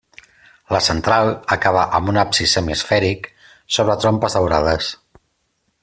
[0.75, 3.29] La central acaba amb un absis semiesfèric
[3.77, 4.93] sobre trompes daurades.